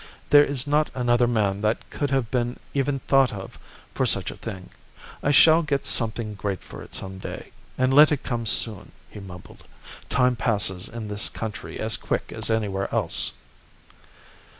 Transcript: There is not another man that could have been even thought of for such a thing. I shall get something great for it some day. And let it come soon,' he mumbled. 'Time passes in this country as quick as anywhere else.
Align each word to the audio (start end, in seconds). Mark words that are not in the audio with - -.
There 0.31 0.43
is 0.43 0.65
not 0.65 0.89
another 0.95 1.27
man 1.27 1.61
that 1.61 1.91
could 1.91 2.09
have 2.09 2.31
been 2.31 2.57
even 2.73 2.97
thought 3.01 3.31
of 3.31 3.59
for 3.93 4.07
such 4.07 4.31
a 4.31 4.35
thing. 4.35 4.69
I 5.21 5.29
shall 5.29 5.61
get 5.61 5.85
something 5.85 6.33
great 6.33 6.63
for 6.63 6.81
it 6.81 6.95
some 6.95 7.19
day. 7.19 7.51
And 7.77 7.93
let 7.93 8.11
it 8.11 8.23
come 8.23 8.47
soon,' 8.47 8.93
he 9.11 9.19
mumbled. 9.19 9.63
'Time 10.09 10.35
passes 10.37 10.89
in 10.89 11.07
this 11.07 11.29
country 11.29 11.79
as 11.79 11.97
quick 11.97 12.31
as 12.31 12.49
anywhere 12.49 12.91
else. 12.91 13.33